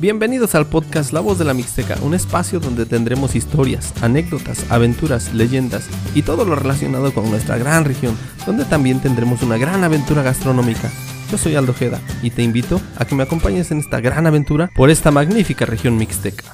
Bienvenidos 0.00 0.54
al 0.54 0.66
podcast 0.66 1.12
La 1.12 1.18
Voz 1.18 1.40
de 1.40 1.44
la 1.44 1.54
Mixteca, 1.54 1.96
un 2.02 2.14
espacio 2.14 2.60
donde 2.60 2.86
tendremos 2.86 3.34
historias, 3.34 4.00
anécdotas, 4.00 4.70
aventuras, 4.70 5.34
leyendas 5.34 5.90
y 6.14 6.22
todo 6.22 6.44
lo 6.44 6.54
relacionado 6.54 7.12
con 7.12 7.28
nuestra 7.28 7.58
gran 7.58 7.84
región, 7.84 8.16
donde 8.46 8.64
también 8.64 9.00
tendremos 9.00 9.42
una 9.42 9.58
gran 9.58 9.82
aventura 9.82 10.22
gastronómica. 10.22 10.88
Yo 11.32 11.36
soy 11.36 11.56
Aldo 11.56 11.74
Jeda 11.74 12.00
y 12.22 12.30
te 12.30 12.44
invito 12.44 12.80
a 12.96 13.06
que 13.06 13.16
me 13.16 13.24
acompañes 13.24 13.72
en 13.72 13.78
esta 13.78 14.00
gran 14.00 14.24
aventura 14.28 14.70
por 14.76 14.88
esta 14.88 15.10
magnífica 15.10 15.66
región 15.66 15.96
mixteca. 15.96 16.44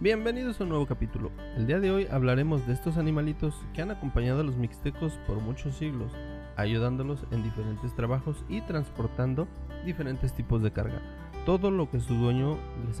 Bienvenidos 0.00 0.58
a 0.58 0.62
un 0.62 0.70
nuevo 0.70 0.86
capítulo. 0.86 1.30
El 1.58 1.66
día 1.66 1.78
de 1.78 1.90
hoy 1.90 2.08
hablaremos 2.10 2.66
de 2.66 2.72
estos 2.72 2.96
animalitos 2.96 3.54
que 3.74 3.82
han 3.82 3.90
acompañado 3.90 4.40
a 4.40 4.44
los 4.44 4.56
mixtecos 4.56 5.12
por 5.26 5.42
muchos 5.42 5.76
siglos, 5.76 6.10
ayudándolos 6.56 7.26
en 7.32 7.42
diferentes 7.42 7.94
trabajos 7.94 8.46
y 8.48 8.62
transportando 8.62 9.46
diferentes 9.84 10.34
tipos 10.34 10.62
de 10.62 10.72
carga. 10.72 11.21
Todo 11.44 11.70
lo 11.70 11.90
que 11.90 12.00
su 12.00 12.14
dueño 12.14 12.56
les 12.86 13.00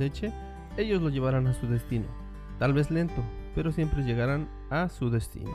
ellos 0.76 1.02
lo 1.02 1.10
llevarán 1.10 1.46
a 1.46 1.54
su 1.54 1.66
destino. 1.66 2.06
Tal 2.58 2.72
vez 2.72 2.90
lento, 2.90 3.22
pero 3.54 3.72
siempre 3.72 4.04
llegarán 4.04 4.48
a 4.70 4.88
su 4.88 5.10
destino. 5.10 5.52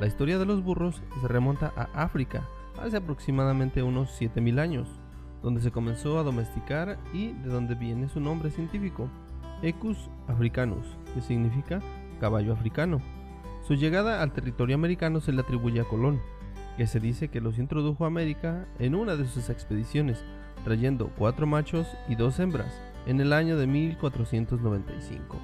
La 0.00 0.06
historia 0.06 0.38
de 0.38 0.46
los 0.46 0.62
burros 0.62 1.02
se 1.20 1.28
remonta 1.28 1.72
a 1.76 2.02
África 2.02 2.46
hace 2.80 2.96
aproximadamente 2.96 3.82
unos 3.82 4.10
7000 4.10 4.58
años, 4.58 4.88
donde 5.42 5.60
se 5.60 5.70
comenzó 5.70 6.18
a 6.18 6.22
domesticar 6.22 6.98
y 7.12 7.32
de 7.32 7.48
donde 7.48 7.74
viene 7.74 8.08
su 8.08 8.20
nombre 8.20 8.50
científico. 8.50 9.08
Ecus 9.62 10.10
africanus, 10.26 10.84
que 11.14 11.20
significa 11.20 11.80
caballo 12.20 12.52
africano. 12.52 13.00
Su 13.66 13.74
llegada 13.74 14.22
al 14.22 14.32
territorio 14.32 14.74
americano 14.74 15.20
se 15.20 15.32
le 15.32 15.40
atribuye 15.40 15.80
a 15.80 15.84
Colón, 15.84 16.20
que 16.76 16.86
se 16.86 17.00
dice 17.00 17.28
que 17.28 17.40
los 17.40 17.58
introdujo 17.58 18.04
a 18.04 18.08
América 18.08 18.66
en 18.78 18.94
una 18.94 19.16
de 19.16 19.26
sus 19.26 19.48
expediciones, 19.48 20.24
trayendo 20.64 21.10
cuatro 21.16 21.46
machos 21.46 21.86
y 22.08 22.16
dos 22.16 22.40
hembras, 22.40 22.80
en 23.06 23.20
el 23.20 23.32
año 23.32 23.56
de 23.56 23.66
1495. 23.66 25.38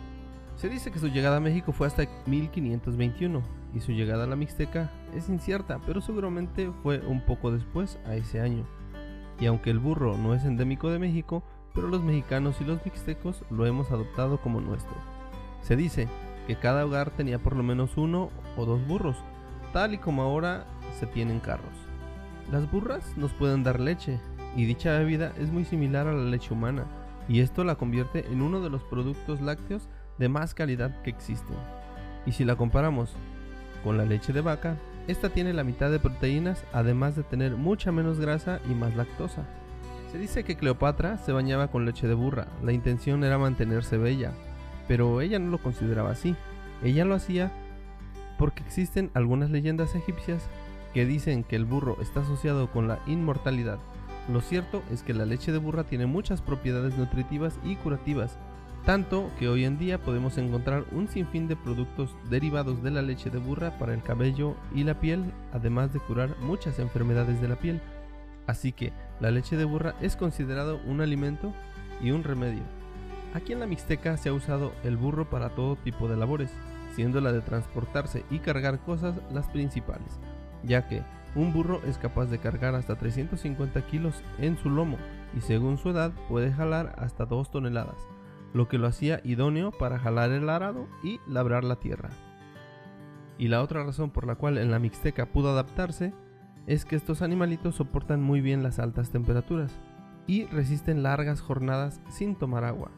Se 0.57 0.69
dice 0.69 0.91
que 0.91 0.99
su 0.99 1.09
llegada 1.09 1.37
a 1.37 1.41
México 1.41 1.73
fue 1.73 1.87
hasta 1.87 2.07
1521 2.27 3.43
y 3.75 3.81
su 3.81 3.93
llegada 3.93 4.25
a 4.25 4.27
la 4.27 4.37
Mixteca 4.37 4.91
es 5.15 5.29
incierta, 5.29 5.79
pero 5.87 6.01
seguramente 6.01 6.71
fue 6.83 6.99
un 7.01 7.21
poco 7.21 7.53
después 7.53 7.99
a 8.07 8.15
ese 8.15 8.41
año. 8.41 8.67
Y 9.39 9.47
aunque 9.47 9.71
el 9.71 9.79
burro 9.79 10.17
no 10.19 10.35
es 10.35 10.45
endémico 10.45 10.91
de 10.91 10.99
México, 10.99 11.43
pero 11.75 11.89
los 11.89 12.03
mexicanos 12.03 12.61
y 12.61 12.65
los 12.65 12.85
mixtecos 12.85 13.43
lo 13.51 13.65
hemos 13.65 13.91
adoptado 13.91 14.39
como 14.41 14.61
nuestro. 14.61 14.95
Se 15.63 15.77
dice 15.77 16.09
que 16.47 16.57
cada 16.57 16.85
hogar 16.85 17.11
tenía 17.11 17.39
por 17.39 17.57
lo 17.57 17.63
menos 17.63 17.97
uno 17.97 18.31
o 18.57 18.67
dos 18.67 18.87
burros, 18.87 19.17
tal 19.73 19.95
y 19.95 19.99
como 19.99 20.23
ahora 20.23 20.67
se 20.99 21.07
tienen 21.07 21.41
carros. 21.41 21.73
Las 22.51 22.71
burras 22.71 23.17
nos 23.17 23.33
pueden 23.33 23.63
dar 23.63 23.79
leche, 23.79 24.19
y 24.57 24.65
dicha 24.65 24.99
bebida 24.99 25.33
es 25.39 25.51
muy 25.51 25.65
similar 25.65 26.07
a 26.07 26.13
la 26.13 26.25
leche 26.25 26.53
humana, 26.53 26.85
y 27.29 27.41
esto 27.41 27.65
la 27.65 27.77
convierte 27.77 28.27
en 28.31 28.43
uno 28.43 28.61
de 28.61 28.71
los 28.71 28.83
productos 28.83 29.41
lácteos 29.41 29.89
de 30.19 30.29
más 30.29 30.55
calidad 30.55 31.01
que 31.03 31.11
existen. 31.11 31.57
Y 32.27 32.33
si 32.33 32.45
la 32.45 32.57
comparamos 32.57 33.15
con 33.85 33.97
la 33.97 34.05
leche 34.05 34.33
de 34.33 34.41
vaca, 34.41 34.77
esta 35.09 35.31
tiene 35.31 35.53
la 35.53 35.65
mitad 35.65 35.91
de 35.91 35.99
proteínas, 35.99 36.65
además 36.73 37.17
de 37.17 37.23
tener 37.23 37.57
mucha 37.57 37.93
menos 37.93 38.21
grasa 38.21 38.61
y 38.71 38.75
más 38.75 38.95
lactosa. 38.97 39.45
Se 40.13 40.19
dice 40.19 40.45
que 40.45 40.57
Cleopatra 40.57 41.19
se 41.19 41.33
bañaba 41.33 41.69
con 41.69 41.87
leche 41.87 42.09
de 42.09 42.15
burra, 42.15 42.49
la 42.63 42.73
intención 42.73 43.25
era 43.25 43.39
mantenerse 43.39 43.97
bella, 43.97 44.33
pero 44.89 45.21
ella 45.21 45.39
no 45.39 45.51
lo 45.51 45.59
consideraba 45.59 46.11
así. 46.11 46.35
Ella 46.83 47.05
lo 47.05 47.15
hacía 47.15 47.53
porque 48.39 48.63
existen 48.63 49.11
algunas 49.15 49.51
leyendas 49.51 49.95
egipcias 49.95 50.49
que 50.93 51.07
dicen 51.07 51.45
que 51.45 51.57
el 51.57 51.65
burro 51.65 51.97
está 52.01 52.21
asociado 52.21 52.71
con 52.73 52.89
la 52.89 52.99
inmortalidad. 53.07 53.79
Lo 54.29 54.41
cierto 54.41 54.83
es 54.91 55.03
que 55.03 55.15
la 55.15 55.27
leche 55.27 55.53
de 55.53 55.59
burra 55.59 55.85
tiene 55.85 56.07
muchas 56.07 56.41
propiedades 56.41 56.97
nutritivas 56.97 57.59
y 57.65 57.77
curativas, 57.77 58.39
tanto 58.85 59.31
que 59.39 59.49
hoy 59.49 59.65
en 59.65 59.79
día 59.79 59.99
podemos 59.99 60.39
encontrar 60.39 60.85
un 60.93 61.09
sinfín 61.09 61.49
de 61.49 61.57
productos 61.57 62.17
derivados 62.31 62.83
de 62.83 62.91
la 62.91 63.03
leche 63.03 63.31
de 63.31 63.39
burra 63.39 63.77
para 63.79 63.93
el 63.93 64.03
cabello 64.03 64.57
y 64.75 64.85
la 64.85 65.01
piel, 65.01 65.33
además 65.53 65.93
de 65.93 66.01
curar 66.01 66.37
muchas 66.41 66.79
enfermedades 66.79 67.41
de 67.41 67.49
la 67.49 67.57
piel. 67.57 67.81
Así 68.47 68.73
que 68.73 68.93
la 69.21 69.31
leche 69.31 69.57
de 69.57 69.65
burra 69.65 69.95
es 70.01 70.17
considerado 70.17 70.81
un 70.87 71.01
alimento 71.01 71.53
y 72.01 72.11
un 72.11 72.25
remedio. 72.25 72.63
Aquí 73.35 73.53
en 73.53 73.61
la 73.61 73.67
Mixteca 73.67 74.17
se 74.17 74.29
ha 74.29 74.33
usado 74.33 74.73
el 74.83 74.97
burro 74.97 75.29
para 75.29 75.51
todo 75.51 75.77
tipo 75.77 76.09
de 76.09 76.17
labores, 76.17 76.51
siendo 76.95 77.21
la 77.21 77.33
de 77.33 77.43
transportarse 77.43 78.25
y 78.31 78.39
cargar 78.39 78.81
cosas 78.81 79.15
las 79.31 79.47
principales, 79.49 80.19
ya 80.65 80.89
que 80.89 81.03
un 81.35 81.53
burro 81.53 81.81
es 81.87 81.99
capaz 81.99 82.27
de 82.27 82.39
cargar 82.39 82.75
hasta 82.75 82.97
350 82.97 83.87
kilos 83.87 84.23
en 84.39 84.57
su 84.57 84.71
lomo 84.71 84.97
y 85.37 85.41
según 85.41 85.79
su 85.79 85.91
edad 85.91 86.13
puede 86.29 86.53
jalar 86.53 86.95
hasta 86.99 87.27
2 87.27 87.51
toneladas, 87.51 87.99
lo 88.53 88.69
que 88.69 88.79
lo 88.79 88.87
hacía 88.87 89.21
idóneo 89.25 89.71
para 89.71 89.99
jalar 89.99 90.31
el 90.33 90.49
arado 90.49 90.89
y 91.05 91.21
labrar 91.29 91.65
la 91.65 91.77
tierra. 91.77 92.11
Y 93.39 93.49
la 93.49 93.63
otra 93.63 93.85
razón 93.85 94.11
por 94.11 94.27
la 94.27 94.35
cual 94.35 94.59
en 94.59 94.71
la 94.71 94.79
Mixteca 94.79 95.27
pudo 95.27 95.51
adaptarse 95.51 96.13
es 96.67 96.85
que 96.85 96.97
estos 96.97 97.23
animalitos 97.23 97.77
soportan 97.77 98.23
muy 98.23 98.41
bien 98.41 98.63
las 98.63 98.79
altas 98.79 99.11
temperaturas 99.11 99.79
y 100.27 100.45
resisten 100.47 101.03
largas 101.03 101.41
jornadas 101.41 102.01
sin 102.11 102.37
tomar 102.37 102.65
agua. 102.65 102.91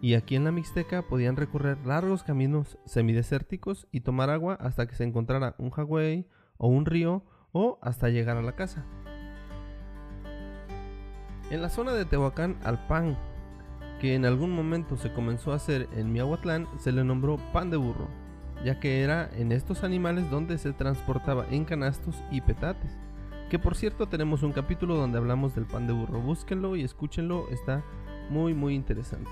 Y 0.00 0.14
aquí 0.14 0.36
en 0.36 0.44
la 0.44 0.52
Mixteca 0.52 1.02
podían 1.02 1.36
recorrer 1.36 1.78
largos 1.86 2.22
caminos 2.22 2.78
semidesérticos 2.86 3.88
y 3.92 4.00
tomar 4.00 4.30
agua 4.30 4.54
hasta 4.54 4.86
que 4.86 4.94
se 4.94 5.04
encontrara 5.04 5.54
un 5.58 5.70
jagüey 5.70 6.26
o 6.56 6.68
un 6.68 6.86
río 6.86 7.24
o 7.52 7.78
hasta 7.80 8.08
llegar 8.08 8.36
a 8.36 8.42
la 8.42 8.52
casa. 8.52 8.84
En 11.50 11.62
la 11.62 11.70
zona 11.70 11.92
de 11.92 12.04
Tehuacán 12.04 12.58
al 12.62 12.86
pan, 12.86 13.16
que 14.00 14.14
en 14.14 14.26
algún 14.26 14.50
momento 14.50 14.96
se 14.96 15.12
comenzó 15.12 15.52
a 15.52 15.56
hacer 15.56 15.88
en 15.92 16.12
Miahuatlán, 16.12 16.68
se 16.78 16.92
le 16.92 17.04
nombró 17.04 17.38
pan 17.52 17.70
de 17.70 17.76
burro, 17.76 18.08
ya 18.64 18.78
que 18.80 19.02
era 19.02 19.30
en 19.34 19.52
estos 19.52 19.82
animales 19.82 20.30
donde 20.30 20.58
se 20.58 20.72
transportaba 20.72 21.46
en 21.50 21.64
canastos 21.64 22.22
y 22.30 22.40
petates. 22.40 22.98
Que 23.50 23.58
por 23.58 23.76
cierto 23.76 24.08
tenemos 24.08 24.42
un 24.42 24.52
capítulo 24.52 24.96
donde 24.96 25.18
hablamos 25.18 25.54
del 25.54 25.64
pan 25.64 25.86
de 25.86 25.94
burro, 25.94 26.20
búsquenlo 26.20 26.76
y 26.76 26.82
escúchenlo, 26.82 27.48
está 27.48 27.82
muy 28.28 28.52
muy 28.52 28.74
interesante. 28.74 29.30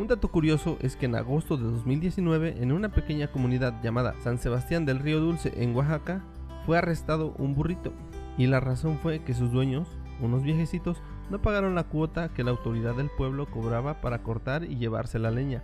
Un 0.00 0.06
dato 0.06 0.28
curioso 0.28 0.78
es 0.80 0.96
que 0.96 1.04
en 1.04 1.14
agosto 1.14 1.58
de 1.58 1.64
2019, 1.64 2.62
en 2.62 2.72
una 2.72 2.88
pequeña 2.88 3.30
comunidad 3.30 3.82
llamada 3.82 4.14
San 4.20 4.38
Sebastián 4.38 4.86
del 4.86 4.98
Río 4.98 5.20
Dulce 5.20 5.52
en 5.62 5.76
Oaxaca, 5.76 6.24
fue 6.64 6.78
arrestado 6.78 7.34
un 7.36 7.54
burrito, 7.54 7.92
y 8.38 8.46
la 8.46 8.60
razón 8.60 8.98
fue 9.02 9.22
que 9.22 9.34
sus 9.34 9.52
dueños, 9.52 9.88
unos 10.22 10.42
viejecitos, 10.42 11.02
no 11.28 11.42
pagaron 11.42 11.74
la 11.74 11.84
cuota 11.84 12.30
que 12.30 12.42
la 12.44 12.50
autoridad 12.50 12.94
del 12.94 13.10
pueblo 13.10 13.50
cobraba 13.50 14.00
para 14.00 14.22
cortar 14.22 14.64
y 14.64 14.78
llevarse 14.78 15.18
la 15.18 15.30
leña. 15.30 15.62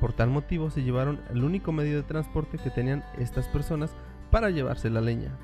Por 0.00 0.14
tal 0.14 0.30
motivo 0.30 0.70
se 0.70 0.82
llevaron 0.82 1.20
el 1.28 1.44
único 1.44 1.70
medio 1.70 1.96
de 1.96 2.02
transporte 2.02 2.56
que 2.56 2.70
tenían 2.70 3.04
estas 3.18 3.46
personas 3.46 3.94
para 4.30 4.48
llevarse 4.48 4.88
la 4.88 5.02
leña. 5.02 5.36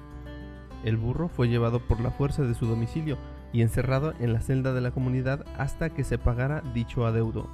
El 0.84 0.96
burro 0.96 1.28
fue 1.28 1.50
llevado 1.50 1.80
por 1.86 2.00
la 2.00 2.12
fuerza 2.12 2.44
de 2.44 2.54
su 2.54 2.64
domicilio 2.64 3.18
y 3.52 3.60
encerrado 3.60 4.14
en 4.20 4.32
la 4.32 4.40
celda 4.40 4.72
de 4.72 4.80
la 4.80 4.90
comunidad 4.90 5.44
hasta 5.58 5.90
que 5.90 6.02
se 6.02 6.16
pagara 6.16 6.62
dicho 6.72 7.04
adeudo, 7.04 7.46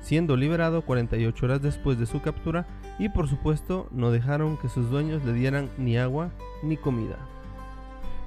siendo 0.00 0.36
liberado 0.36 0.82
48 0.82 1.46
horas 1.46 1.62
después 1.62 1.98
de 1.98 2.06
su 2.06 2.20
captura 2.22 2.66
y 2.98 3.08
por 3.08 3.28
supuesto 3.28 3.88
no 3.90 4.10
dejaron 4.10 4.56
que 4.56 4.68
sus 4.68 4.90
dueños 4.90 5.24
le 5.24 5.32
dieran 5.32 5.68
ni 5.78 5.96
agua 5.98 6.30
ni 6.62 6.76
comida. 6.76 7.16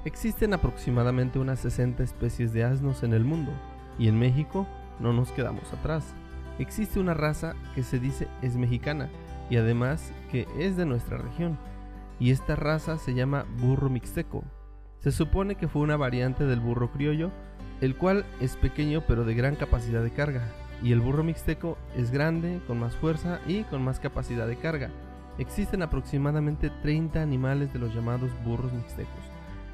Existen 0.04 0.52
aproximadamente 0.52 1.38
unas 1.38 1.60
60 1.60 2.02
especies 2.02 2.52
de 2.52 2.64
asnos 2.64 3.02
en 3.02 3.14
el 3.14 3.24
mundo 3.24 3.52
y 3.98 4.08
en 4.08 4.18
México 4.18 4.66
no 5.00 5.12
nos 5.12 5.32
quedamos 5.32 5.72
atrás. 5.72 6.14
Existe 6.58 7.00
una 7.00 7.14
raza 7.14 7.54
que 7.74 7.82
se 7.82 7.98
dice 7.98 8.28
es 8.42 8.56
mexicana 8.56 9.08
y 9.50 9.56
además 9.56 10.12
que 10.30 10.46
es 10.58 10.76
de 10.76 10.86
nuestra 10.86 11.18
región 11.18 11.58
y 12.20 12.30
esta 12.30 12.54
raza 12.54 12.98
se 12.98 13.14
llama 13.14 13.44
burro 13.60 13.90
mixteco. 13.90 14.44
Se 14.98 15.10
supone 15.10 15.56
que 15.56 15.68
fue 15.68 15.82
una 15.82 15.96
variante 15.96 16.44
del 16.44 16.60
burro 16.60 16.90
criollo, 16.90 17.30
el 17.80 17.96
cual 17.96 18.24
es 18.40 18.56
pequeño 18.56 19.02
pero 19.06 19.24
de 19.24 19.34
gran 19.34 19.56
capacidad 19.56 20.02
de 20.02 20.10
carga, 20.10 20.42
y 20.82 20.92
el 20.92 21.00
burro 21.00 21.24
mixteco 21.24 21.78
es 21.96 22.10
grande, 22.10 22.60
con 22.66 22.78
más 22.78 22.96
fuerza 22.96 23.40
y 23.46 23.62
con 23.64 23.82
más 23.82 24.00
capacidad 24.00 24.46
de 24.46 24.56
carga. 24.56 24.90
Existen 25.38 25.82
aproximadamente 25.82 26.70
30 26.82 27.20
animales 27.20 27.72
de 27.72 27.78
los 27.78 27.94
llamados 27.94 28.30
burros 28.44 28.72
mixtecos, 28.72 29.24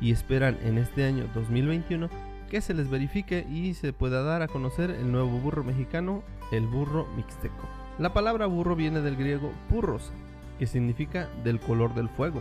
y 0.00 0.12
esperan 0.12 0.58
en 0.62 0.78
este 0.78 1.04
año 1.04 1.26
2021 1.34 2.08
que 2.50 2.60
se 2.60 2.74
les 2.74 2.90
verifique 2.90 3.46
y 3.48 3.74
se 3.74 3.92
pueda 3.92 4.22
dar 4.22 4.42
a 4.42 4.48
conocer 4.48 4.90
el 4.90 5.12
nuevo 5.12 5.38
burro 5.38 5.62
mexicano, 5.62 6.22
el 6.50 6.66
burro 6.66 7.06
mixteco. 7.16 7.68
La 7.98 8.12
palabra 8.12 8.46
burro 8.46 8.74
viene 8.74 9.00
del 9.00 9.16
griego 9.16 9.52
purros, 9.68 10.10
que 10.58 10.66
significa 10.66 11.28
del 11.44 11.60
color 11.60 11.94
del 11.94 12.08
fuego. 12.08 12.40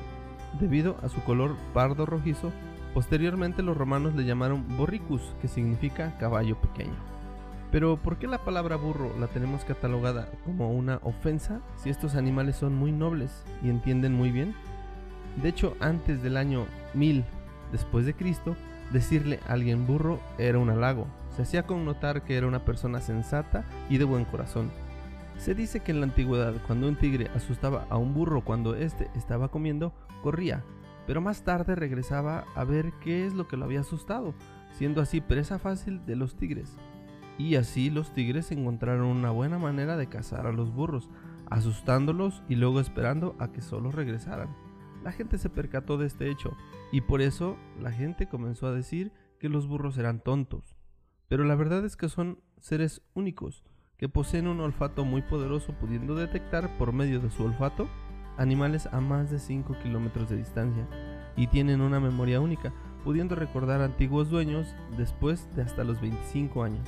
Debido 0.60 0.98
a 1.04 1.10
su 1.10 1.22
color 1.22 1.56
pardo 1.74 2.06
rojizo, 2.06 2.52
posteriormente 2.94 3.62
los 3.62 3.78
romanos 3.78 4.16
le 4.16 4.26
llamaron 4.26 4.66
borricus, 4.78 5.22
que 5.42 5.48
significa 5.48 6.18
caballo 6.18 6.56
pequeño. 6.60 7.19
Pero 7.72 7.98
¿por 7.98 8.18
qué 8.18 8.28
la 8.28 8.44
palabra 8.44 8.78
burro 8.78 9.12
la 9.20 9.28
tenemos 9.28 9.64
catalogada 9.64 10.30
como 10.44 10.72
una 10.72 11.00
ofensa 11.04 11.62
si 11.76 11.90
estos 11.90 12.16
animales 12.16 12.56
son 12.56 12.76
muy 12.76 12.92
nobles 12.92 13.44
y 13.64 13.70
entienden 13.70 14.14
muy 14.14 14.32
bien? 14.32 14.56
De 15.42 15.50
hecho, 15.50 15.76
antes 15.80 16.24
del 16.24 16.38
año 16.38 16.66
1000 16.96 17.24
después 17.72 18.06
de 18.06 18.16
Cristo, 18.16 18.56
decirle 18.92 19.40
a 19.48 19.54
alguien 19.54 19.86
burro 19.86 20.20
era 20.40 20.58
un 20.58 20.70
halago, 20.70 21.08
se 21.36 21.44
hacía 21.44 21.68
connotar 21.68 22.24
que 22.24 22.36
era 22.36 22.48
una 22.48 22.66
persona 22.66 23.00
sensata 23.02 23.64
y 23.90 23.98
de 23.98 24.06
buen 24.06 24.26
corazón. 24.26 24.72
Se 25.38 25.54
dice 25.54 25.80
que 25.80 25.92
en 25.92 26.02
la 26.02 26.08
antigüedad, 26.08 26.56
cuando 26.68 26.88
un 26.88 26.98
tigre 26.98 27.30
asustaba 27.36 27.86
a 27.90 27.98
un 27.98 28.14
burro 28.14 28.44
cuando 28.44 28.76
éste 28.76 29.10
estaba 29.16 29.50
comiendo, 29.50 29.94
corría, 30.22 30.64
pero 31.08 31.22
más 31.22 31.44
tarde 31.44 31.76
regresaba 31.76 32.46
a 32.56 32.64
ver 32.64 32.92
qué 33.02 33.26
es 33.26 33.34
lo 33.34 33.48
que 33.48 33.56
lo 33.56 33.66
había 33.66 33.80
asustado, 33.82 34.34
siendo 34.74 35.02
así 35.02 35.22
presa 35.22 35.60
fácil 35.60 36.06
de 36.06 36.16
los 36.16 36.36
tigres. 36.36 36.76
Y 37.40 37.56
así 37.56 37.90
los 37.90 38.14
tigres 38.14 38.52
encontraron 38.52 39.08
una 39.08 39.32
buena 39.32 39.58
manera 39.58 39.98
de 39.98 40.08
cazar 40.08 40.46
a 40.46 40.52
los 40.52 40.72
burros, 40.72 41.10
asustándolos 41.50 42.44
y 42.48 42.56
luego 42.56 42.80
esperando 42.80 43.36
a 43.40 43.52
que 43.52 43.62
solo 43.62 43.92
regresaran. 43.92 44.56
La 45.04 45.12
gente 45.12 45.38
se 45.38 45.50
percató 45.50 45.98
de 45.98 46.06
este 46.06 46.30
hecho 46.30 46.56
y 46.92 47.02
por 47.02 47.22
eso 47.22 47.58
la 47.82 47.92
gente 47.92 48.28
comenzó 48.28 48.68
a 48.68 48.74
decir 48.74 49.12
que 49.40 49.50
los 49.50 49.68
burros 49.68 49.98
eran 49.98 50.20
tontos. 50.20 50.76
Pero 51.28 51.46
la 51.46 51.56
verdad 51.56 51.86
es 51.86 51.96
que 51.96 52.10
son 52.10 52.40
seres 52.60 53.02
únicos, 53.14 53.64
que 53.98 54.10
poseen 54.10 54.48
un 54.48 54.60
olfato 54.60 55.06
muy 55.06 55.22
poderoso 55.22 55.74
pudiendo 55.74 56.16
detectar 56.16 56.78
por 56.78 56.92
medio 56.92 57.20
de 57.20 57.30
su 57.30 57.44
olfato 57.44 57.88
animales 58.38 58.88
a 58.92 59.02
más 59.02 59.30
de 59.30 59.40
5 59.40 59.78
kilómetros 59.84 60.30
de 60.30 60.38
distancia 60.38 60.88
y 61.36 61.48
tienen 61.48 61.82
una 61.82 62.00
memoria 62.00 62.42
única, 62.42 62.74
pudiendo 63.04 63.36
recordar 63.36 63.82
antiguos 63.82 64.30
dueños 64.30 64.76
después 64.98 65.48
de 65.56 65.62
hasta 65.62 65.84
los 65.84 66.02
25 66.02 66.64
años. 66.64 66.88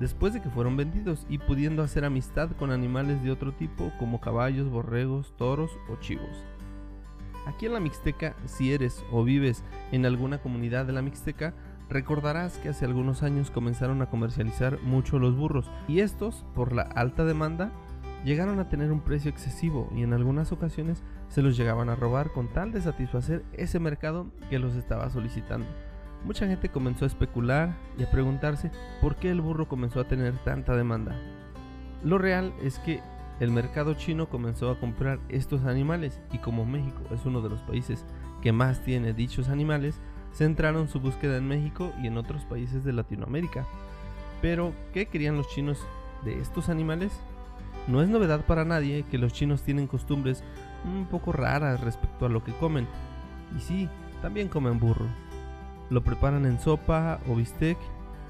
Después 0.00 0.34
de 0.34 0.42
que 0.42 0.50
fueron 0.50 0.76
vendidos 0.76 1.26
y 1.28 1.38
pudiendo 1.38 1.82
hacer 1.82 2.04
amistad 2.04 2.50
con 2.58 2.70
animales 2.70 3.22
de 3.22 3.30
otro 3.30 3.52
tipo 3.52 3.90
como 3.98 4.20
caballos, 4.20 4.68
borregos, 4.68 5.34
toros 5.36 5.70
o 5.88 5.96
chivos. 5.96 6.44
Aquí 7.46 7.66
en 7.66 7.72
la 7.72 7.80
Mixteca, 7.80 8.34
si 8.44 8.72
eres 8.72 9.04
o 9.10 9.22
vives 9.24 9.62
en 9.92 10.04
alguna 10.04 10.38
comunidad 10.38 10.84
de 10.84 10.92
la 10.92 11.00
Mixteca, 11.00 11.54
recordarás 11.88 12.58
que 12.58 12.70
hace 12.70 12.84
algunos 12.84 13.22
años 13.22 13.50
comenzaron 13.50 14.02
a 14.02 14.10
comercializar 14.10 14.80
mucho 14.82 15.18
los 15.18 15.36
burros 15.36 15.70
y 15.86 16.00
estos, 16.00 16.44
por 16.54 16.72
la 16.72 16.82
alta 16.82 17.24
demanda, 17.24 17.70
llegaron 18.24 18.58
a 18.58 18.68
tener 18.68 18.90
un 18.90 19.00
precio 19.00 19.30
excesivo 19.30 19.88
y 19.94 20.02
en 20.02 20.12
algunas 20.12 20.50
ocasiones 20.50 21.04
se 21.28 21.42
los 21.42 21.56
llegaban 21.56 21.88
a 21.88 21.94
robar 21.94 22.32
con 22.32 22.48
tal 22.48 22.72
de 22.72 22.80
satisfacer 22.80 23.44
ese 23.52 23.78
mercado 23.78 24.26
que 24.50 24.58
los 24.58 24.74
estaba 24.74 25.08
solicitando. 25.10 25.68
Mucha 26.26 26.48
gente 26.48 26.68
comenzó 26.68 27.04
a 27.04 27.08
especular 27.08 27.76
y 27.96 28.02
a 28.02 28.10
preguntarse 28.10 28.72
por 29.00 29.14
qué 29.14 29.30
el 29.30 29.40
burro 29.40 29.68
comenzó 29.68 30.00
a 30.00 30.08
tener 30.08 30.34
tanta 30.38 30.76
demanda. 30.76 31.14
Lo 32.02 32.18
real 32.18 32.52
es 32.64 32.80
que 32.80 33.00
el 33.38 33.52
mercado 33.52 33.94
chino 33.94 34.28
comenzó 34.28 34.70
a 34.70 34.80
comprar 34.80 35.20
estos 35.28 35.64
animales 35.64 36.20
y 36.32 36.38
como 36.38 36.64
México 36.64 37.00
es 37.14 37.24
uno 37.26 37.42
de 37.42 37.50
los 37.50 37.60
países 37.60 38.04
que 38.42 38.50
más 38.50 38.82
tiene 38.82 39.12
dichos 39.12 39.48
animales, 39.48 40.00
centraron 40.34 40.88
su 40.88 40.98
búsqueda 40.98 41.36
en 41.36 41.46
México 41.46 41.92
y 42.02 42.08
en 42.08 42.18
otros 42.18 42.44
países 42.44 42.82
de 42.82 42.92
Latinoamérica. 42.92 43.64
Pero, 44.42 44.72
¿qué 44.92 45.06
querían 45.06 45.36
los 45.36 45.48
chinos 45.50 45.78
de 46.24 46.40
estos 46.40 46.68
animales? 46.68 47.12
No 47.86 48.02
es 48.02 48.08
novedad 48.08 48.44
para 48.46 48.64
nadie 48.64 49.04
que 49.08 49.18
los 49.18 49.32
chinos 49.32 49.62
tienen 49.62 49.86
costumbres 49.86 50.42
un 50.84 51.06
poco 51.06 51.30
raras 51.30 51.80
respecto 51.82 52.26
a 52.26 52.28
lo 52.28 52.42
que 52.42 52.52
comen. 52.52 52.88
Y 53.56 53.60
sí, 53.60 53.88
también 54.22 54.48
comen 54.48 54.80
burro. 54.80 55.06
Lo 55.90 56.02
preparan 56.02 56.46
en 56.46 56.58
sopa 56.58 57.20
o 57.28 57.34
bistec 57.34 57.78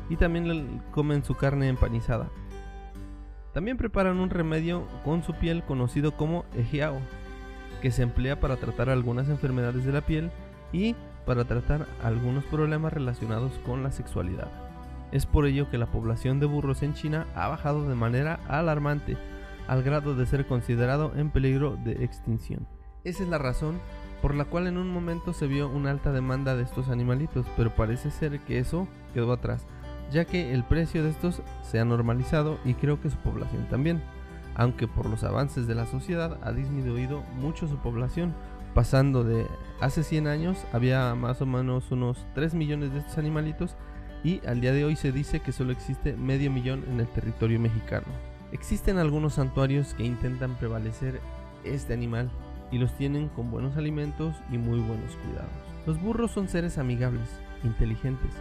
y 0.08 0.16
también 0.16 0.82
comen 0.92 1.24
su 1.24 1.34
carne 1.34 1.68
empanizada. 1.68 2.28
También 3.52 3.78
preparan 3.78 4.18
un 4.18 4.30
remedio 4.30 4.86
con 5.04 5.22
su 5.22 5.32
piel 5.32 5.62
conocido 5.62 6.16
como 6.16 6.44
ejiao, 6.54 6.98
que 7.80 7.90
se 7.90 8.02
emplea 8.02 8.38
para 8.38 8.56
tratar 8.56 8.90
algunas 8.90 9.28
enfermedades 9.28 9.84
de 9.84 9.92
la 9.92 10.02
piel 10.02 10.30
y 10.72 10.94
para 11.24 11.44
tratar 11.44 11.86
algunos 12.02 12.44
problemas 12.44 12.92
relacionados 12.92 13.58
con 13.64 13.82
la 13.82 13.92
sexualidad. 13.92 14.48
Es 15.12 15.24
por 15.24 15.46
ello 15.46 15.70
que 15.70 15.78
la 15.78 15.86
población 15.86 16.40
de 16.40 16.46
burros 16.46 16.82
en 16.82 16.94
China 16.94 17.26
ha 17.34 17.48
bajado 17.48 17.88
de 17.88 17.94
manera 17.94 18.40
alarmante, 18.48 19.16
al 19.66 19.82
grado 19.82 20.14
de 20.14 20.26
ser 20.26 20.46
considerado 20.46 21.12
en 21.16 21.30
peligro 21.30 21.76
de 21.82 22.04
extinción. 22.04 22.68
Esa 23.04 23.22
es 23.22 23.28
la 23.28 23.38
razón 23.38 23.80
por 24.26 24.34
la 24.34 24.44
cual 24.44 24.66
en 24.66 24.76
un 24.76 24.90
momento 24.90 25.32
se 25.32 25.46
vio 25.46 25.68
una 25.68 25.92
alta 25.92 26.10
demanda 26.10 26.56
de 26.56 26.64
estos 26.64 26.88
animalitos, 26.88 27.46
pero 27.56 27.72
parece 27.76 28.10
ser 28.10 28.40
que 28.40 28.58
eso 28.58 28.88
quedó 29.14 29.32
atrás, 29.32 29.64
ya 30.10 30.24
que 30.24 30.52
el 30.52 30.64
precio 30.64 31.04
de 31.04 31.10
estos 31.10 31.42
se 31.62 31.78
ha 31.78 31.84
normalizado 31.84 32.58
y 32.64 32.74
creo 32.74 33.00
que 33.00 33.08
su 33.08 33.16
población 33.18 33.68
también, 33.68 34.02
aunque 34.56 34.88
por 34.88 35.08
los 35.08 35.22
avances 35.22 35.68
de 35.68 35.76
la 35.76 35.86
sociedad 35.86 36.40
ha 36.42 36.50
disminuido 36.50 37.22
mucho 37.36 37.68
su 37.68 37.76
población, 37.76 38.34
pasando 38.74 39.22
de 39.22 39.46
hace 39.80 40.02
100 40.02 40.26
años 40.26 40.58
había 40.72 41.14
más 41.14 41.40
o 41.40 41.46
menos 41.46 41.92
unos 41.92 42.26
3 42.34 42.54
millones 42.54 42.92
de 42.92 42.98
estos 42.98 43.18
animalitos 43.18 43.76
y 44.24 44.44
al 44.44 44.60
día 44.60 44.72
de 44.72 44.84
hoy 44.84 44.96
se 44.96 45.12
dice 45.12 45.38
que 45.38 45.52
solo 45.52 45.70
existe 45.70 46.16
medio 46.16 46.50
millón 46.50 46.82
en 46.90 46.98
el 46.98 47.06
territorio 47.06 47.60
mexicano. 47.60 48.08
Existen 48.50 48.98
algunos 48.98 49.34
santuarios 49.34 49.94
que 49.94 50.02
intentan 50.02 50.56
prevalecer 50.56 51.20
este 51.62 51.94
animal 51.94 52.28
y 52.70 52.78
los 52.78 52.94
tienen 52.96 53.28
con 53.28 53.50
buenos 53.50 53.76
alimentos 53.76 54.34
y 54.50 54.58
muy 54.58 54.80
buenos 54.80 55.16
cuidados. 55.16 55.50
Los 55.86 56.00
burros 56.00 56.32
son 56.32 56.48
seres 56.48 56.78
amigables, 56.78 57.40
inteligentes, 57.62 58.32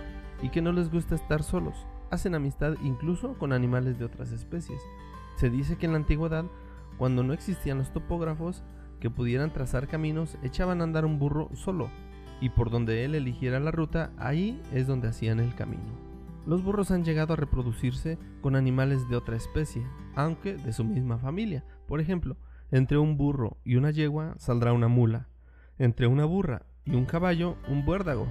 y 0.42 0.50
que 0.50 0.62
no 0.62 0.72
les 0.72 0.92
gusta 0.92 1.16
estar 1.16 1.44
solos. 1.44 1.86
Hacen 2.12 2.36
amistad 2.36 2.76
incluso 2.84 3.38
con 3.38 3.54
animales 3.54 4.00
de 4.00 4.06
otras 4.06 4.32
especies. 4.32 4.82
Se 5.38 5.50
dice 5.50 5.78
que 5.78 5.86
en 5.86 5.92
la 5.92 5.98
antigüedad, 5.98 6.46
cuando 6.98 7.24
no 7.24 7.34
existían 7.34 7.78
los 7.78 7.92
topógrafos 7.92 8.64
que 9.00 9.10
pudieran 9.10 9.52
trazar 9.52 9.88
caminos, 9.88 10.38
echaban 10.44 10.82
a 10.82 10.86
andar 10.86 11.06
un 11.06 11.20
burro 11.20 11.50
solo, 11.54 11.90
y 12.42 12.50
por 12.50 12.70
donde 12.70 13.06
él 13.06 13.16
eligiera 13.16 13.60
la 13.60 13.72
ruta, 13.72 14.12
ahí 14.18 14.62
es 14.72 14.88
donde 14.88 15.08
hacían 15.08 15.40
el 15.40 15.56
camino. 15.56 15.84
Los 16.46 16.64
burros 16.64 16.92
han 16.92 17.04
llegado 17.04 17.34
a 17.34 17.38
reproducirse 17.38 18.20
con 18.42 18.56
animales 18.56 19.10
de 19.10 19.16
otra 19.16 19.36
especie, 19.36 19.86
aunque 20.16 20.56
de 20.58 20.74
su 20.74 20.84
misma 20.84 21.18
familia. 21.18 21.64
Por 21.88 22.00
ejemplo, 22.00 22.38
entre 22.76 22.98
un 22.98 23.16
burro 23.16 23.56
y 23.64 23.78
una 23.78 23.92
yegua 23.92 24.36
saldrá 24.38 24.74
una 24.74 24.90
mula, 24.90 25.30
entre 25.80 26.08
una 26.08 26.26
burra 26.26 26.64
y 26.84 26.96
un 26.96 27.06
caballo 27.06 27.56
un 27.70 27.86
buérdago, 27.86 28.28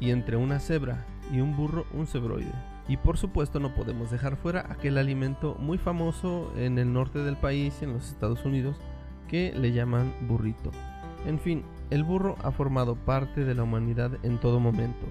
y 0.00 0.10
entre 0.10 0.36
una 0.36 0.60
cebra 0.60 1.06
y 1.32 1.40
un 1.40 1.56
burro 1.56 1.86
un 1.94 2.06
cebroide. 2.06 2.52
Y 2.88 2.98
por 2.98 3.16
supuesto 3.16 3.58
no 3.58 3.74
podemos 3.74 4.10
dejar 4.10 4.36
fuera 4.36 4.66
aquel 4.70 4.98
alimento 4.98 5.56
muy 5.58 5.78
famoso 5.78 6.52
en 6.58 6.78
el 6.78 6.92
norte 6.92 7.20
del 7.20 7.38
país, 7.38 7.80
en 7.80 7.94
los 7.94 8.10
Estados 8.10 8.44
Unidos, 8.44 8.76
que 9.28 9.54
le 9.54 9.72
llaman 9.72 10.12
burrito. 10.28 10.72
En 11.24 11.38
fin, 11.38 11.64
el 11.88 12.04
burro 12.04 12.36
ha 12.44 12.52
formado 12.52 12.96
parte 12.96 13.46
de 13.46 13.54
la 13.54 13.62
humanidad 13.62 14.18
en 14.22 14.38
todo 14.38 14.60
momento, 14.60 15.06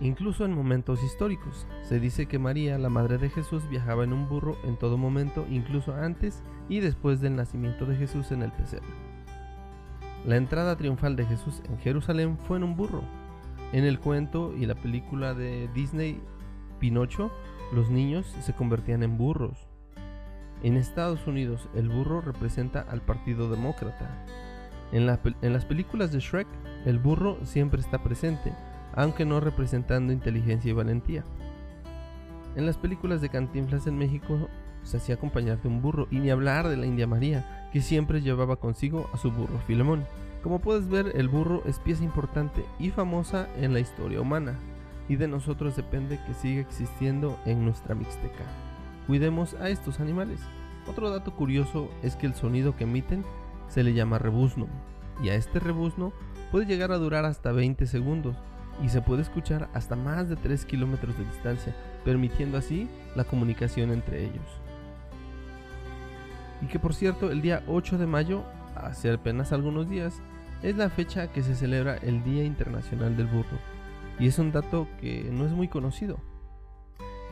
incluso 0.00 0.44
en 0.44 0.52
momentos 0.52 1.02
históricos. 1.02 1.66
Se 1.82 2.00
dice 2.00 2.26
que 2.26 2.38
María, 2.38 2.78
la 2.78 2.88
madre 2.88 3.18
de 3.18 3.30
Jesús, 3.30 3.68
viajaba 3.68 4.04
en 4.04 4.12
un 4.12 4.28
burro 4.28 4.56
en 4.64 4.76
todo 4.76 4.96
momento, 4.96 5.46
incluso 5.50 5.94
antes 5.94 6.42
y 6.68 6.80
después 6.80 7.20
del 7.20 7.36
nacimiento 7.36 7.86
de 7.86 7.96
Jesús 7.96 8.32
en 8.32 8.42
el 8.42 8.52
pesebre. 8.52 8.88
La 10.26 10.36
entrada 10.36 10.76
triunfal 10.76 11.16
de 11.16 11.26
Jesús 11.26 11.62
en 11.68 11.78
Jerusalén 11.78 12.38
fue 12.38 12.58
en 12.58 12.64
un 12.64 12.76
burro, 12.76 13.02
en 13.72 13.84
el 13.84 14.00
cuento 14.00 14.52
y 14.56 14.66
la 14.66 14.74
película 14.74 15.32
de 15.32 15.68
Disney 15.74 16.20
Pinocho, 16.80 17.30
los 17.72 17.88
niños 17.88 18.26
se 18.40 18.52
convertían 18.52 19.04
en 19.04 19.16
burros. 19.16 19.68
En 20.64 20.76
Estados 20.76 21.26
Unidos, 21.26 21.68
el 21.74 21.88
burro 21.88 22.20
representa 22.20 22.80
al 22.80 23.00
Partido 23.00 23.48
Demócrata. 23.48 24.26
En, 24.92 25.08
en, 25.42 25.52
las 25.52 25.64
películas 25.64 26.10
de 26.10 26.18
Shrek, 26.18 26.48
el 26.84 26.98
burro 26.98 27.38
siempre 27.44 27.80
está 27.80 28.02
presente, 28.02 28.52
aunque 28.94 29.24
no 29.24 29.40
representando 29.40 30.12
inteligencia 30.12 30.70
y 30.70 30.74
valentía. 30.74 31.24
En 32.56 32.66
las 32.66 32.76
películas 32.76 33.20
de 33.20 33.28
Cantinflas 33.28 33.86
en 33.86 33.96
México 33.96 34.48
se 34.82 34.96
hacía 34.96 35.14
acompañar 35.14 35.60
de 35.62 35.68
un 35.68 35.82
burro, 35.82 36.08
y 36.10 36.18
ni 36.18 36.30
hablar 36.30 36.68
de 36.68 36.76
la 36.76 36.86
India 36.86 37.06
María, 37.06 37.68
que 37.72 37.80
siempre 37.80 38.22
llevaba 38.22 38.56
consigo 38.56 39.08
a 39.12 39.18
su 39.18 39.30
burro 39.30 39.58
Filemón. 39.66 40.04
Como 40.42 40.58
puedes 40.58 40.88
ver, 40.88 41.12
el 41.14 41.28
burro 41.28 41.62
es 41.66 41.78
pieza 41.78 42.02
importante 42.02 42.64
y 42.78 42.90
famosa 42.90 43.46
en 43.58 43.72
la 43.72 43.80
historia 43.80 44.20
humana, 44.20 44.58
y 45.08 45.16
de 45.16 45.28
nosotros 45.28 45.76
depende 45.76 46.18
que 46.26 46.34
siga 46.34 46.60
existiendo 46.60 47.38
en 47.44 47.64
nuestra 47.64 47.94
Mixteca. 47.94 48.44
Cuidemos 49.06 49.54
a 49.54 49.68
estos 49.68 50.00
animales. 50.00 50.40
Otro 50.88 51.10
dato 51.10 51.34
curioso 51.34 51.90
es 52.02 52.16
que 52.16 52.26
el 52.26 52.34
sonido 52.34 52.74
que 52.74 52.84
emiten 52.84 53.24
se 53.68 53.84
le 53.84 53.92
llama 53.92 54.18
rebuzno, 54.18 54.66
y 55.22 55.28
a 55.28 55.34
este 55.34 55.60
rebuzno 55.60 56.12
puede 56.50 56.66
llegar 56.66 56.90
a 56.90 56.98
durar 56.98 57.26
hasta 57.26 57.52
20 57.52 57.86
segundos 57.86 58.36
y 58.82 58.88
se 58.88 59.02
puede 59.02 59.22
escuchar 59.22 59.68
hasta 59.74 59.96
más 59.96 60.28
de 60.28 60.36
3 60.36 60.64
kilómetros 60.64 61.16
de 61.18 61.24
distancia, 61.24 61.74
permitiendo 62.04 62.58
así 62.58 62.88
la 63.14 63.24
comunicación 63.24 63.90
entre 63.90 64.24
ellos. 64.24 64.60
Y 66.62 66.66
que 66.66 66.78
por 66.78 66.94
cierto, 66.94 67.30
el 67.30 67.42
día 67.42 67.62
8 67.66 67.98
de 67.98 68.06
mayo, 68.06 68.44
hace 68.74 69.12
apenas 69.12 69.52
algunos 69.52 69.88
días, 69.88 70.20
es 70.62 70.76
la 70.76 70.90
fecha 70.90 71.32
que 71.32 71.42
se 71.42 71.54
celebra 71.54 71.96
el 71.96 72.22
Día 72.22 72.44
Internacional 72.44 73.16
del 73.16 73.26
Burro, 73.26 73.58
y 74.18 74.26
es 74.26 74.38
un 74.38 74.52
dato 74.52 74.86
que 75.00 75.28
no 75.32 75.46
es 75.46 75.52
muy 75.52 75.68
conocido. 75.68 76.18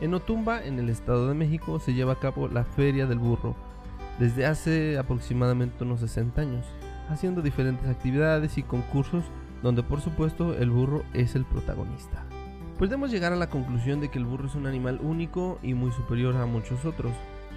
En 0.01 0.13
Otumba, 0.13 0.63
en 0.63 0.79
el 0.79 0.89
Estado 0.89 1.27
de 1.27 1.35
México, 1.35 1.79
se 1.79 1.93
lleva 1.93 2.13
a 2.13 2.19
cabo 2.19 2.47
la 2.47 2.63
Feria 2.63 3.05
del 3.05 3.19
Burro, 3.19 3.55
desde 4.17 4.45
hace 4.45 4.97
aproximadamente 4.97 5.83
unos 5.83 5.99
60 5.99 6.41
años, 6.41 6.65
haciendo 7.09 7.41
diferentes 7.41 7.87
actividades 7.87 8.57
y 8.57 8.63
concursos 8.63 9.25
donde 9.63 9.83
por 9.83 10.01
supuesto 10.01 10.57
el 10.57 10.69
burro 10.69 11.03
es 11.13 11.35
el 11.35 11.45
protagonista. 11.45 12.25
Podemos 12.77 13.11
llegar 13.11 13.33
a 13.33 13.37
la 13.37 13.49
conclusión 13.49 13.99
de 13.99 14.09
que 14.09 14.19
el 14.19 14.25
burro 14.25 14.47
es 14.47 14.55
un 14.55 14.65
animal 14.65 14.99
único 15.01 15.59
y 15.61 15.73
muy 15.73 15.91
superior 15.91 16.35
a 16.37 16.45
muchos 16.45 16.85
otros, 16.85 17.11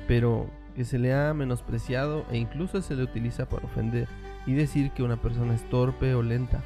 pero 0.09 0.47
que 0.75 0.85
se 0.85 0.99
le 0.99 1.15
ha 1.15 1.33
menospreciado 1.35 2.25
e 2.31 2.39
incluso 2.39 2.83
se 2.83 2.97
le 2.97 3.05
utiliza 3.05 3.49
para 3.49 3.67
ofender 3.67 4.09
y 4.47 4.55
decir 4.55 4.91
que 4.91 5.03
una 5.03 5.17
persona 5.17 5.55
es 5.55 5.63
torpe 5.71 6.15
o 6.15 6.23
lenta. 6.23 6.61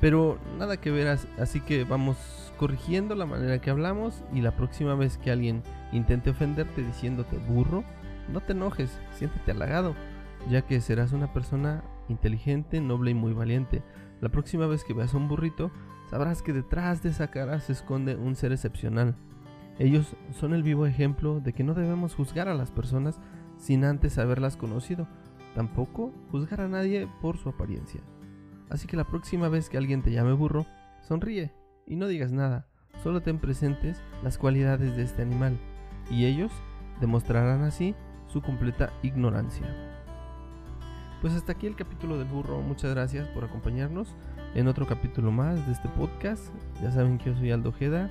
Pero 0.00 0.38
nada 0.58 0.78
que 0.78 0.90
ver, 0.90 1.18
así 1.38 1.60
que 1.60 1.84
vamos 1.84 2.16
corrigiendo 2.58 3.14
la 3.14 3.26
manera 3.26 3.60
que 3.60 3.70
hablamos 3.70 4.24
y 4.32 4.40
la 4.40 4.56
próxima 4.56 4.94
vez 4.94 5.18
que 5.18 5.30
alguien 5.30 5.62
intente 5.92 6.30
ofenderte 6.30 6.82
diciéndote 6.82 7.38
burro, 7.38 7.84
no 8.32 8.40
te 8.40 8.52
enojes, 8.52 8.98
siéntete 9.12 9.52
halagado, 9.52 9.94
ya 10.50 10.62
que 10.62 10.80
serás 10.80 11.12
una 11.12 11.32
persona 11.32 11.82
inteligente, 12.08 12.80
noble 12.80 13.12
y 13.12 13.14
muy 13.14 13.32
valiente. 13.32 13.82
La 14.20 14.30
próxima 14.30 14.66
vez 14.66 14.84
que 14.84 14.94
veas 14.94 15.14
a 15.14 15.16
un 15.16 15.28
burrito, 15.28 15.70
sabrás 16.10 16.42
que 16.42 16.52
detrás 16.52 17.02
de 17.02 17.10
esa 17.10 17.30
cara 17.30 17.60
se 17.60 17.72
esconde 17.72 18.16
un 18.16 18.34
ser 18.34 18.52
excepcional. 18.52 19.14
Ellos 19.78 20.16
son 20.32 20.54
el 20.54 20.62
vivo 20.62 20.86
ejemplo 20.86 21.40
de 21.40 21.52
que 21.52 21.64
no 21.64 21.74
debemos 21.74 22.14
juzgar 22.14 22.48
a 22.48 22.54
las 22.54 22.70
personas 22.70 23.20
sin 23.58 23.84
antes 23.84 24.18
haberlas 24.18 24.56
conocido, 24.56 25.06
tampoco 25.54 26.12
juzgar 26.30 26.62
a 26.62 26.68
nadie 26.68 27.08
por 27.20 27.36
su 27.36 27.48
apariencia. 27.48 28.00
Así 28.70 28.86
que 28.86 28.96
la 28.96 29.04
próxima 29.04 29.48
vez 29.48 29.68
que 29.68 29.78
alguien 29.78 30.02
te 30.02 30.12
llame 30.12 30.32
burro, 30.32 30.66
sonríe 31.02 31.52
y 31.86 31.96
no 31.96 32.08
digas 32.08 32.32
nada, 32.32 32.66
solo 33.02 33.22
ten 33.22 33.38
presentes 33.38 34.02
las 34.22 34.38
cualidades 34.38 34.96
de 34.96 35.02
este 35.02 35.22
animal, 35.22 35.58
y 36.10 36.24
ellos 36.24 36.52
demostrarán 37.00 37.62
así 37.62 37.94
su 38.26 38.42
completa 38.42 38.92
ignorancia. 39.02 39.85
Pues 41.26 41.34
hasta 41.34 41.50
aquí 41.50 41.66
el 41.66 41.74
capítulo 41.74 42.18
del 42.18 42.28
burro, 42.28 42.60
muchas 42.60 42.92
gracias 42.92 43.26
por 43.30 43.42
acompañarnos 43.42 44.14
en 44.54 44.68
otro 44.68 44.86
capítulo 44.86 45.32
más 45.32 45.66
de 45.66 45.72
este 45.72 45.88
podcast. 45.88 46.54
Ya 46.80 46.92
saben 46.92 47.18
que 47.18 47.30
yo 47.30 47.36
soy 47.36 47.50
Aldo 47.50 47.72
Jeda 47.72 48.08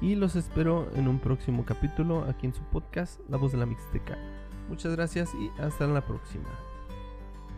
y 0.00 0.14
los 0.14 0.34
espero 0.34 0.88
en 0.94 1.06
un 1.06 1.18
próximo 1.18 1.66
capítulo 1.66 2.24
aquí 2.24 2.46
en 2.46 2.54
su 2.54 2.62
podcast 2.62 3.20
La 3.28 3.36
voz 3.36 3.52
de 3.52 3.58
la 3.58 3.66
Mixteca. 3.66 4.16
Muchas 4.70 4.96
gracias 4.96 5.28
y 5.34 5.50
hasta 5.60 5.86
la 5.86 6.00
próxima. 6.00 6.48